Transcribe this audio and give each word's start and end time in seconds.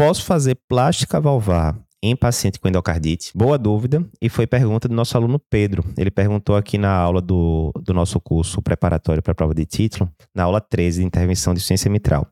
Posso 0.00 0.24
fazer 0.24 0.58
plástica 0.66 1.20
valvar 1.20 1.78
em 2.02 2.16
paciente 2.16 2.58
com 2.58 2.66
endocardite? 2.66 3.32
Boa 3.34 3.58
dúvida, 3.58 4.02
e 4.18 4.30
foi 4.30 4.46
pergunta 4.46 4.88
do 4.88 4.94
nosso 4.94 5.14
aluno 5.14 5.38
Pedro. 5.38 5.84
Ele 5.94 6.10
perguntou 6.10 6.56
aqui 6.56 6.78
na 6.78 6.90
aula 6.90 7.20
do, 7.20 7.70
do 7.84 7.92
nosso 7.92 8.18
curso 8.18 8.62
preparatório 8.62 9.22
para 9.22 9.32
a 9.32 9.34
prova 9.34 9.54
de 9.54 9.66
título, 9.66 10.10
na 10.34 10.44
aula 10.44 10.58
13 10.58 11.00
de 11.02 11.06
intervenção 11.06 11.52
de 11.52 11.60
ciência 11.60 11.90
mitral. 11.90 12.26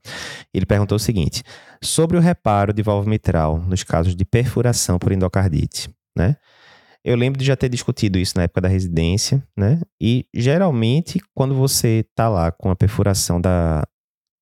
Ele 0.55 0.65
perguntou 0.65 0.97
o 0.97 0.99
seguinte: 0.99 1.43
sobre 1.85 2.17
o 2.17 2.21
reparo 2.21 2.73
de 2.73 2.83
válvula 2.83 3.11
mitral 3.11 3.61
nos 3.61 3.83
casos 3.83 4.17
de 4.17 4.25
perfuração 4.25 4.99
por 4.99 5.13
endocardite, 5.13 5.91
né? 6.17 6.37
Eu 7.05 7.17
lembro 7.17 7.39
de 7.39 7.45
já 7.45 7.55
ter 7.55 7.69
discutido 7.69 8.19
isso 8.19 8.33
na 8.35 8.45
época 8.45 8.63
da 8.63 8.69
residência, 8.69 9.47
né? 9.55 9.79
E 10.01 10.25
geralmente, 10.35 11.21
quando 11.35 11.55
você 11.55 12.03
tá 12.15 12.31
lá 12.31 12.51
com 12.51 12.71
a 12.71 12.77
perfuração 12.77 13.39
da, 13.39 13.87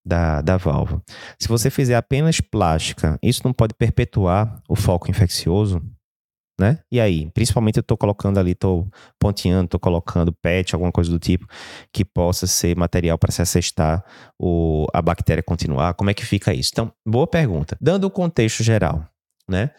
da, 0.07 0.41
da 0.41 0.57
válvula. 0.57 1.02
Se 1.36 1.48
você 1.48 1.68
fizer 1.68 1.96
apenas 1.96 2.41
plástica, 2.41 3.18
isso 3.20 3.43
não 3.45 3.52
pode 3.52 3.75
perpetuar 3.75 4.62
o 4.68 4.77
foco 4.77 5.11
infeccioso, 5.11 5.83
né? 6.59 6.78
E 6.91 7.01
aí, 7.01 7.28
principalmente 7.33 7.77
eu 7.77 7.80
estou 7.80 7.97
colocando 7.98 8.38
ali, 8.38 8.52
estou 8.52 8.88
ponteando, 9.19 9.64
estou 9.64 9.80
colocando 9.80 10.33
PET, 10.33 10.74
alguma 10.74 10.92
coisa 10.92 11.11
do 11.11 11.19
tipo, 11.19 11.47
que 11.92 12.05
possa 12.05 12.47
ser 12.47 12.77
material 12.77 13.19
para 13.19 13.33
se 13.33 13.42
assestar 13.42 14.05
o, 14.41 14.87
a 14.95 15.02
bactéria 15.02 15.42
continuar. 15.42 15.95
Como 15.95 16.09
é 16.09 16.14
que 16.14 16.25
fica 16.25 16.55
isso? 16.55 16.70
Então, 16.73 16.92
boa 17.05 17.27
pergunta. 17.27 17.77
Dando 17.80 18.05
o 18.05 18.11
contexto 18.11 18.62
geral, 18.62 19.05
né? 19.48 19.70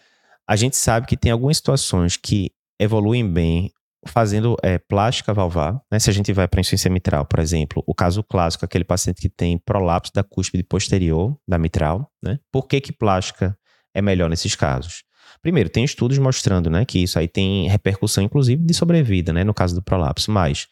A 0.46 0.56
gente 0.56 0.76
sabe 0.76 1.06
que 1.06 1.16
tem 1.16 1.32
algumas 1.32 1.56
situações 1.56 2.16
que 2.16 2.50
evoluem 2.78 3.28
bem 3.28 3.72
fazendo 4.06 4.56
é, 4.62 4.78
plástica 4.78 5.34
valvar, 5.34 5.80
né? 5.90 5.98
Se 5.98 6.08
a 6.10 6.12
gente 6.12 6.32
vai 6.32 6.46
para 6.46 6.60
insuficiência 6.60 6.90
mitral, 6.90 7.26
por 7.26 7.40
exemplo, 7.40 7.82
o 7.86 7.94
caso 7.94 8.22
clássico, 8.22 8.64
aquele 8.64 8.84
paciente 8.84 9.20
que 9.20 9.28
tem 9.28 9.58
prolapso 9.58 10.12
da 10.14 10.22
cúspide 10.22 10.62
posterior 10.62 11.36
da 11.46 11.58
mitral, 11.58 12.10
né? 12.22 12.38
Por 12.52 12.66
que 12.66 12.80
que 12.80 12.92
plástica 12.92 13.56
é 13.94 14.00
melhor 14.00 14.30
nesses 14.30 14.54
casos? 14.54 15.02
Primeiro, 15.42 15.68
tem 15.68 15.84
estudos 15.84 16.18
mostrando, 16.18 16.70
né, 16.70 16.84
que 16.84 17.02
isso 17.02 17.18
aí 17.18 17.28
tem 17.28 17.68
repercussão, 17.68 18.24
inclusive, 18.24 18.62
de 18.64 18.74
sobrevida, 18.74 19.32
né, 19.32 19.44
no 19.44 19.54
caso 19.54 19.74
do 19.74 19.82
prolapso, 19.82 20.30
mas 20.32 20.66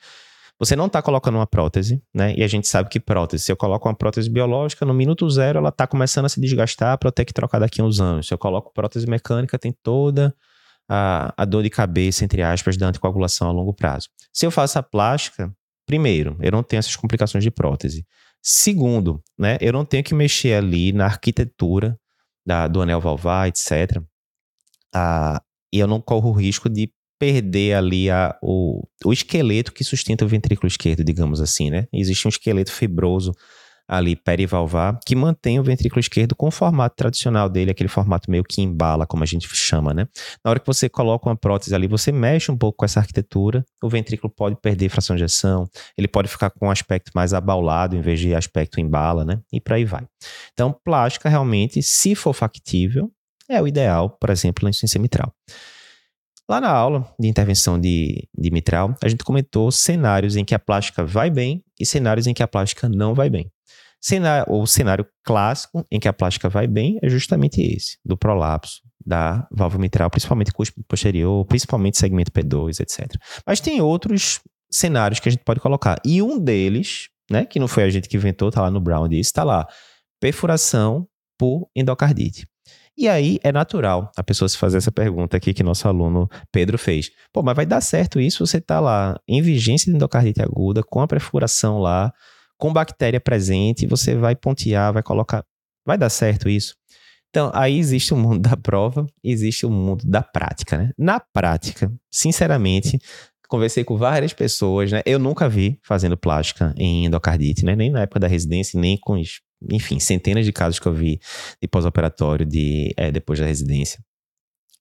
você 0.58 0.74
não 0.74 0.86
está 0.86 1.02
colocando 1.02 1.34
uma 1.34 1.46
prótese, 1.46 2.02
né? 2.14 2.34
E 2.34 2.42
a 2.42 2.48
gente 2.48 2.66
sabe 2.66 2.88
que 2.88 2.98
prótese, 2.98 3.44
se 3.44 3.52
eu 3.52 3.56
coloco 3.56 3.86
uma 3.88 3.94
prótese 3.94 4.30
biológica, 4.30 4.86
no 4.86 4.94
minuto 4.94 5.28
zero 5.28 5.58
ela 5.58 5.68
está 5.68 5.86
começando 5.86 6.24
a 6.24 6.28
se 6.30 6.40
desgastar 6.40 6.96
para 6.96 7.08
eu 7.08 7.12
ter 7.12 7.26
que 7.26 7.34
trocar 7.34 7.58
daqui 7.58 7.82
a 7.82 7.84
uns 7.84 8.00
anos. 8.00 8.26
Se 8.26 8.32
eu 8.32 8.38
coloco 8.38 8.72
prótese 8.72 9.06
mecânica, 9.06 9.58
tem 9.58 9.70
toda 9.82 10.34
a, 10.88 11.34
a 11.36 11.44
dor 11.44 11.62
de 11.62 11.70
cabeça, 11.70 12.24
entre 12.24 12.42
aspas, 12.42 12.76
da 12.76 12.88
anticoagulação 12.88 13.48
a 13.48 13.52
longo 13.52 13.74
prazo. 13.74 14.08
Se 14.32 14.46
eu 14.46 14.50
faço 14.50 14.78
a 14.78 14.82
plástica, 14.82 15.52
primeiro, 15.86 16.36
eu 16.40 16.52
não 16.52 16.62
tenho 16.62 16.78
essas 16.78 16.96
complicações 16.96 17.42
de 17.42 17.50
prótese. 17.50 18.06
Segundo, 18.42 19.22
né, 19.38 19.56
eu 19.60 19.72
não 19.72 19.84
tenho 19.84 20.04
que 20.04 20.14
mexer 20.14 20.54
ali 20.54 20.92
na 20.92 21.06
arquitetura 21.06 21.98
da, 22.46 22.68
do 22.68 22.80
anel 22.80 23.00
valvar, 23.00 23.48
etc. 23.48 24.00
Ah, 24.94 25.42
e 25.72 25.78
eu 25.78 25.86
não 25.86 26.00
corro 26.00 26.30
o 26.30 26.32
risco 26.32 26.68
de 26.68 26.90
perder 27.18 27.74
ali 27.74 28.10
a, 28.10 28.36
o, 28.42 28.86
o 29.04 29.12
esqueleto 29.12 29.72
que 29.72 29.82
sustenta 29.82 30.24
o 30.24 30.28
ventrículo 30.28 30.68
esquerdo, 30.68 31.02
digamos 31.02 31.40
assim, 31.40 31.70
né? 31.70 31.88
Existe 31.92 32.26
um 32.26 32.28
esqueleto 32.28 32.70
fibroso 32.70 33.32
ali 33.88 34.16
perivalvar, 34.16 34.98
que 35.06 35.14
mantém 35.14 35.60
o 35.60 35.62
ventrículo 35.62 36.00
esquerdo 36.00 36.34
com 36.34 36.48
o 36.48 36.50
formato 36.50 36.96
tradicional 36.96 37.48
dele, 37.48 37.70
aquele 37.70 37.88
formato 37.88 38.30
meio 38.30 38.42
que 38.42 38.60
embala, 38.60 39.06
como 39.06 39.22
a 39.22 39.26
gente 39.26 39.48
chama, 39.54 39.94
né? 39.94 40.08
Na 40.44 40.50
hora 40.50 40.60
que 40.60 40.66
você 40.66 40.88
coloca 40.88 41.28
uma 41.28 41.36
prótese 41.36 41.74
ali, 41.74 41.86
você 41.86 42.10
mexe 42.10 42.50
um 42.50 42.56
pouco 42.56 42.78
com 42.78 42.84
essa 42.84 43.00
arquitetura, 43.00 43.64
o 43.82 43.88
ventrículo 43.88 44.32
pode 44.34 44.56
perder 44.56 44.88
fração 44.88 45.14
de 45.14 45.22
ejeção, 45.22 45.68
ele 45.96 46.08
pode 46.08 46.28
ficar 46.28 46.50
com 46.50 46.66
um 46.66 46.70
aspecto 46.70 47.12
mais 47.14 47.32
abaulado 47.32 47.96
em 47.96 48.00
vez 48.00 48.18
de 48.18 48.34
aspecto 48.34 48.80
embala, 48.80 49.24
né? 49.24 49.40
E 49.52 49.60
por 49.60 49.74
aí 49.74 49.84
vai. 49.84 50.06
Então, 50.52 50.74
plástica 50.84 51.28
realmente, 51.28 51.82
se 51.82 52.14
for 52.14 52.32
factível, 52.32 53.10
é 53.48 53.62
o 53.62 53.68
ideal, 53.68 54.10
por 54.10 54.30
exemplo, 54.30 54.64
na 54.64 54.70
insuficiência 54.70 55.00
mitral. 55.00 55.32
Lá 56.48 56.60
na 56.60 56.70
aula 56.70 57.12
de 57.18 57.26
intervenção 57.26 57.80
de, 57.80 58.28
de 58.36 58.50
mitral, 58.52 58.94
a 59.02 59.08
gente 59.08 59.24
comentou 59.24 59.70
cenários 59.72 60.36
em 60.36 60.44
que 60.44 60.54
a 60.54 60.58
plástica 60.58 61.04
vai 61.04 61.28
bem 61.28 61.64
e 61.78 61.84
cenários 61.84 62.28
em 62.28 62.34
que 62.34 62.42
a 62.42 62.46
plástica 62.46 62.88
não 62.88 63.14
vai 63.14 63.28
bem. 63.28 63.50
Cenário, 64.06 64.54
o 64.54 64.64
cenário 64.68 65.04
clássico 65.24 65.84
em 65.90 65.98
que 65.98 66.06
a 66.06 66.12
plástica 66.12 66.48
vai 66.48 66.68
bem 66.68 66.96
é 67.02 67.08
justamente 67.08 67.60
esse, 67.60 67.98
do 68.04 68.16
prolapso 68.16 68.80
da 69.04 69.44
válvula 69.50 69.82
mitral, 69.82 70.08
principalmente 70.08 70.52
cuspo 70.52 70.80
posterior, 70.86 71.44
principalmente 71.44 71.98
segmento 71.98 72.30
P2, 72.30 72.78
etc. 72.78 73.12
Mas 73.44 73.58
tem 73.58 73.80
outros 73.80 74.38
cenários 74.70 75.18
que 75.18 75.28
a 75.28 75.32
gente 75.32 75.42
pode 75.42 75.58
colocar. 75.58 76.00
E 76.04 76.22
um 76.22 76.38
deles, 76.38 77.08
né, 77.28 77.44
que 77.44 77.58
não 77.58 77.66
foi 77.66 77.82
a 77.82 77.90
gente 77.90 78.08
que 78.08 78.16
inventou, 78.16 78.48
tá 78.48 78.62
lá 78.62 78.70
no 78.70 78.80
Brown 78.80 79.08
disse, 79.08 79.32
tá 79.32 79.42
lá, 79.42 79.66
perfuração 80.20 81.08
por 81.36 81.68
endocardite. 81.74 82.46
E 82.96 83.08
aí 83.08 83.40
é 83.42 83.50
natural 83.50 84.12
a 84.16 84.22
pessoa 84.22 84.48
se 84.48 84.56
fazer 84.56 84.78
essa 84.78 84.92
pergunta 84.92 85.36
aqui 85.36 85.52
que 85.52 85.64
nosso 85.64 85.88
aluno 85.88 86.28
Pedro 86.52 86.78
fez. 86.78 87.10
Pô, 87.32 87.42
mas 87.42 87.56
vai 87.56 87.66
dar 87.66 87.80
certo 87.80 88.20
isso? 88.20 88.46
Você 88.46 88.60
tá 88.60 88.78
lá 88.78 89.18
em 89.26 89.42
vigência 89.42 89.90
de 89.90 89.96
endocardite 89.96 90.40
aguda, 90.40 90.80
com 90.84 91.00
a 91.00 91.08
perfuração 91.08 91.80
lá, 91.80 92.12
com 92.58 92.72
bactéria 92.72 93.20
presente, 93.20 93.86
você 93.86 94.14
vai 94.14 94.34
pontear, 94.34 94.92
vai 94.92 95.02
colocar. 95.02 95.44
Vai 95.84 95.96
dar 95.96 96.10
certo 96.10 96.48
isso? 96.48 96.74
Então, 97.30 97.50
aí 97.54 97.78
existe 97.78 98.14
o 98.14 98.16
mundo 98.16 98.40
da 98.48 98.56
prova 98.56 99.06
existe 99.22 99.66
o 99.66 99.70
mundo 99.70 100.04
da 100.06 100.22
prática, 100.22 100.78
né? 100.78 100.90
Na 100.96 101.20
prática, 101.20 101.92
sinceramente, 102.10 102.98
conversei 103.48 103.84
com 103.84 103.96
várias 103.96 104.32
pessoas, 104.32 104.90
né? 104.90 105.02
Eu 105.04 105.18
nunca 105.18 105.48
vi 105.48 105.78
fazendo 105.82 106.16
plástica 106.16 106.74
em 106.76 107.06
endocardite, 107.06 107.64
né? 107.64 107.76
Nem 107.76 107.90
na 107.90 108.02
época 108.02 108.20
da 108.20 108.26
residência, 108.26 108.80
nem 108.80 108.98
com, 108.98 109.20
enfim, 109.70 110.00
centenas 110.00 110.44
de 110.44 110.52
casos 110.52 110.78
que 110.78 110.86
eu 110.86 110.94
vi 110.94 111.20
de 111.60 111.68
pós-operatório 111.68 112.46
de, 112.46 112.94
é, 112.96 113.10
depois 113.10 113.38
da 113.38 113.46
residência. 113.46 114.00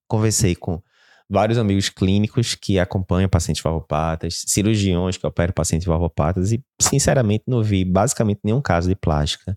Conversei 0.08 0.56
com 0.56 0.82
vários 1.30 1.58
amigos 1.58 1.90
clínicos 1.90 2.56
que 2.56 2.78
acompanham 2.80 3.30
pacientes 3.30 3.62
valvopatas, 3.62 4.44
cirurgiões 4.46 5.18
que 5.18 5.26
operam 5.26 5.54
pacientes 5.54 5.88
valvopatas 5.88 6.52
e, 6.52 6.64
sinceramente, 6.80 7.44
não 7.48 7.64
vi 7.64 7.84
basicamente 7.84 8.42
nenhum 8.44 8.62
caso 8.62 8.88
de 8.88 8.96
plástica 8.96 9.56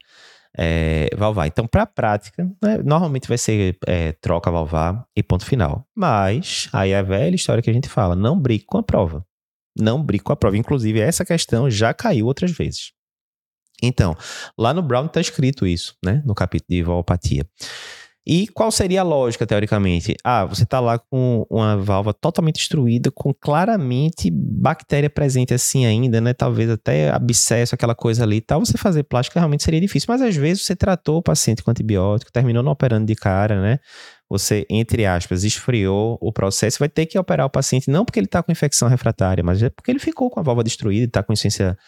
é, 0.57 1.09
valvar. 1.17 1.47
Então, 1.47 1.67
para 1.67 1.83
a 1.83 1.87
prática, 1.87 2.51
né, 2.63 2.79
normalmente 2.79 3.29
vai 3.29 3.39
ser 3.39 3.77
é, 3.87 4.13
troca 4.13 4.51
valvar 4.51 5.05
e 5.17 5.23
ponto 5.23 5.45
final. 5.45 5.87
Mas, 5.95 6.69
aí 6.73 6.91
é 6.91 6.99
a 6.99 7.03
velha 7.03 7.37
história 7.37 7.63
que 7.63 7.71
a 7.71 7.73
gente 7.73 7.89
fala, 7.89 8.17
não 8.17 8.39
brigue 8.39 8.65
com 8.65 8.79
a 8.79 8.83
prova. 8.83 9.25
Não 9.79 10.03
brigue 10.03 10.25
com 10.25 10.33
a 10.33 10.37
prova. 10.37 10.57
Inclusive, 10.57 10.99
essa 10.99 11.25
questão 11.25 11.71
já 11.71 11.95
caiu 11.95 12.27
outras 12.27 12.51
vezes. 12.51 12.93
Então, 13.81 14.17
lá 14.59 14.75
no 14.75 14.83
Brown 14.83 15.07
está 15.07 15.21
escrito 15.21 15.65
isso, 15.65 15.95
né? 16.05 16.21
No 16.27 16.35
capítulo 16.35 16.67
de 16.69 16.83
valvopatia. 16.83 17.47
E 18.31 18.47
qual 18.49 18.71
seria 18.71 19.01
a 19.01 19.05
lógica, 19.05 19.47
teoricamente? 19.47 20.15
Ah, 20.23 20.45
você 20.45 20.65
está 20.65 20.79
lá 20.81 20.99
com 20.99 21.47
uma 21.49 21.79
válvula 21.79 22.13
totalmente 22.13 22.57
destruída, 22.57 23.11
com 23.11 23.33
claramente 23.33 24.31
bactéria 24.31 25.09
presente 25.09 25.55
assim 25.55 25.87
ainda, 25.87 26.21
né? 26.21 26.35
Talvez 26.35 26.69
até 26.69 27.09
abscesso, 27.09 27.75
aquela 27.75 27.95
coisa 27.95 28.25
ali 28.25 28.37
e 28.37 28.41
tal. 28.43 28.61
Você 28.61 28.77
fazer 28.77 29.05
plástica 29.05 29.41
realmente 29.41 29.65
seria 29.65 29.81
difícil, 29.81 30.09
mas 30.11 30.21
às 30.21 30.37
vezes 30.37 30.63
você 30.63 30.77
tratou 30.77 31.17
o 31.17 31.23
paciente 31.23 31.63
com 31.63 31.71
antibiótico, 31.71 32.31
terminou 32.31 32.63
não 32.63 32.73
operando 32.73 33.07
de 33.07 33.15
cara, 33.15 33.63
né? 33.63 33.79
Você, 34.29 34.67
entre 34.69 35.07
aspas, 35.07 35.43
esfriou 35.43 36.19
o 36.21 36.31
processo, 36.31 36.81
vai 36.81 36.89
ter 36.91 37.07
que 37.07 37.19
operar 37.19 37.47
o 37.47 37.51
paciente 37.51 37.91
não 37.91 38.05
porque 38.05 38.21
ele 38.21 38.27
está 38.27 38.43
com 38.43 38.53
infecção 38.53 38.89
refratária, 38.89 39.43
mas 39.43 39.63
é 39.63 39.71
porque 39.71 39.91
ele 39.91 39.99
ficou 39.99 40.29
com 40.29 40.39
a 40.39 40.43
válvula 40.43 40.65
destruída 40.65 41.05
e 41.05 41.07
está 41.07 41.23
com 41.23 41.33
insuficiência 41.33 41.79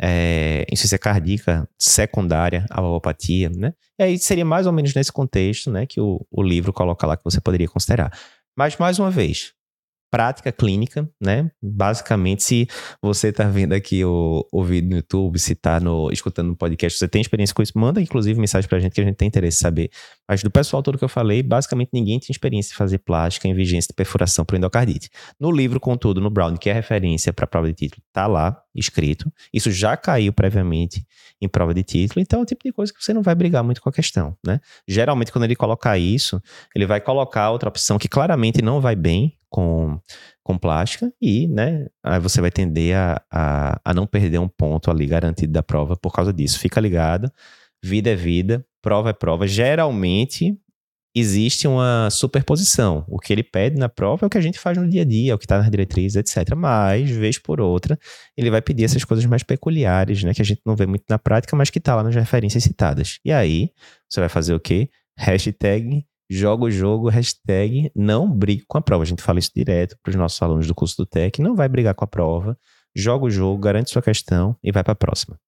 é, 0.00 0.62
insuficiência 0.70 0.98
cardíaca 0.98 1.68
secundária 1.78 2.64
à 2.70 2.80
valvopatia, 2.80 3.50
né? 3.50 3.74
E 3.98 4.02
aí 4.02 4.18
seria 4.18 4.44
mais 4.44 4.66
ou 4.66 4.72
menos 4.72 4.94
nesse 4.94 5.12
contexto, 5.12 5.70
né, 5.70 5.84
que 5.84 6.00
o, 6.00 6.26
o 6.30 6.42
livro 6.42 6.72
coloca 6.72 7.06
lá 7.06 7.16
que 7.16 7.24
você 7.24 7.40
poderia 7.40 7.68
considerar. 7.68 8.10
Mas, 8.56 8.76
mais 8.78 8.98
uma 8.98 9.10
vez, 9.10 9.52
prática 10.10 10.50
clínica, 10.50 11.08
né? 11.20 11.50
Basicamente, 11.62 12.42
se 12.42 12.68
você 13.00 13.28
está 13.28 13.44
vendo 13.44 13.72
aqui 13.72 14.04
o, 14.04 14.46
o 14.52 14.64
vídeo 14.64 14.90
no 14.90 14.96
YouTube, 14.96 15.38
se 15.38 15.52
está 15.52 15.78
no, 15.78 16.10
escutando 16.10 16.48
no 16.48 16.56
podcast, 16.56 16.98
você 16.98 17.06
tem 17.06 17.20
experiência 17.20 17.54
com 17.54 17.62
isso, 17.62 17.72
manda 17.76 18.00
inclusive 18.00 18.38
mensagem 18.38 18.68
para 18.68 18.78
a 18.78 18.80
gente 18.80 18.92
que 18.92 19.00
a 19.00 19.04
gente 19.04 19.16
tem 19.16 19.28
interesse 19.28 19.58
em 19.58 19.60
saber. 19.60 19.90
Mas 20.28 20.42
do 20.42 20.50
pessoal 20.50 20.82
todo 20.82 20.98
que 20.98 21.04
eu 21.04 21.08
falei, 21.08 21.42
basicamente 21.42 21.90
ninguém 21.92 22.18
tem 22.18 22.28
experiência 22.30 22.72
em 22.72 22.76
fazer 22.76 22.98
plástica 22.98 23.46
em 23.46 23.54
vigência 23.54 23.88
de 23.88 23.94
perfuração 23.94 24.44
por 24.44 24.56
endocardite. 24.56 25.08
No 25.38 25.50
livro, 25.50 25.78
contudo, 25.78 26.20
no 26.20 26.28
Brown, 26.28 26.56
que 26.56 26.68
é 26.68 26.72
referência 26.72 27.32
para 27.32 27.46
prova 27.46 27.68
de 27.68 27.74
título, 27.74 28.02
tá 28.12 28.26
lá 28.26 28.60
escrito. 28.74 29.32
Isso 29.52 29.70
já 29.70 29.96
caiu 29.96 30.32
previamente 30.32 31.06
em 31.40 31.48
prova 31.48 31.72
de 31.72 31.82
título, 31.82 32.20
então 32.20 32.40
é 32.40 32.42
o 32.42 32.46
tipo 32.46 32.62
de 32.64 32.72
coisa 32.72 32.92
que 32.92 33.02
você 33.02 33.14
não 33.14 33.22
vai 33.22 33.34
brigar 33.34 33.62
muito 33.62 33.80
com 33.80 33.88
a 33.88 33.92
questão, 33.92 34.36
né? 34.44 34.60
Geralmente, 34.86 35.32
quando 35.32 35.44
ele 35.44 35.56
colocar 35.56 35.96
isso, 35.98 36.42
ele 36.74 36.86
vai 36.86 37.00
colocar 37.00 37.50
outra 37.50 37.68
opção 37.68 37.98
que 37.98 38.08
claramente 38.08 38.60
não 38.60 38.80
vai 38.80 38.94
bem 38.94 39.36
com, 39.50 40.00
com 40.42 40.56
plástica 40.56 41.12
e, 41.20 41.48
né, 41.48 41.86
aí 42.02 42.20
você 42.20 42.40
vai 42.40 42.50
tender 42.50 42.96
a, 42.96 43.22
a, 43.30 43.80
a 43.84 43.94
não 43.94 44.06
perder 44.06 44.38
um 44.38 44.48
ponto 44.48 44.90
ali 44.90 45.06
garantido 45.06 45.52
da 45.52 45.62
prova 45.62 45.96
por 45.96 46.12
causa 46.12 46.32
disso. 46.32 46.58
Fica 46.58 46.80
ligado, 46.80 47.30
vida 47.82 48.10
é 48.10 48.16
vida, 48.16 48.64
prova 48.80 49.10
é 49.10 49.12
prova. 49.12 49.46
Geralmente 49.46 50.56
existe 51.14 51.66
uma 51.66 52.08
superposição. 52.10 53.04
O 53.08 53.18
que 53.18 53.32
ele 53.32 53.42
pede 53.42 53.76
na 53.76 53.88
prova 53.88 54.24
é 54.24 54.26
o 54.26 54.30
que 54.30 54.38
a 54.38 54.40
gente 54.40 54.58
faz 54.58 54.78
no 54.78 54.88
dia 54.88 55.02
a 55.02 55.04
dia, 55.04 55.32
é 55.32 55.34
o 55.34 55.38
que 55.38 55.44
está 55.44 55.58
nas 55.58 55.68
diretrizes, 55.68 56.16
etc. 56.16 56.54
Mas, 56.54 57.10
vez 57.10 57.36
por 57.36 57.60
outra, 57.60 57.98
ele 58.36 58.48
vai 58.48 58.62
pedir 58.62 58.84
essas 58.84 59.04
coisas 59.04 59.26
mais 59.26 59.42
peculiares, 59.42 60.22
né? 60.22 60.32
Que 60.32 60.42
a 60.42 60.44
gente 60.44 60.62
não 60.64 60.76
vê 60.76 60.86
muito 60.86 61.04
na 61.10 61.18
prática, 61.18 61.56
mas 61.56 61.68
que 61.68 61.78
está 61.78 61.96
lá 61.96 62.04
nas 62.04 62.14
referências 62.14 62.62
citadas. 62.62 63.18
E 63.24 63.32
aí, 63.32 63.70
você 64.08 64.20
vai 64.20 64.28
fazer 64.28 64.54
o 64.54 64.60
quê? 64.60 64.88
hashtag 65.20 66.04
joga 66.30 66.64
o 66.64 66.70
jogo, 66.70 67.08
hashtag 67.08 67.90
não 67.94 68.30
brigue 68.32 68.64
com 68.66 68.78
a 68.78 68.80
prova. 68.80 69.02
A 69.02 69.06
gente 69.06 69.22
fala 69.22 69.40
isso 69.40 69.50
direto 69.54 69.96
para 70.00 70.10
os 70.10 70.16
nossos 70.16 70.40
alunos 70.40 70.66
do 70.66 70.74
curso 70.74 70.96
do 70.96 71.04
TEC. 71.04 71.42
Não 71.42 71.56
vai 71.56 71.68
brigar 71.68 71.94
com 71.94 72.04
a 72.04 72.08
prova, 72.08 72.56
joga 72.94 73.26
o 73.26 73.30
jogo, 73.30 73.60
garante 73.60 73.90
sua 73.90 74.00
questão 74.00 74.56
e 74.62 74.70
vai 74.70 74.84
para 74.84 74.92
a 74.92 74.96
próxima. 74.96 75.38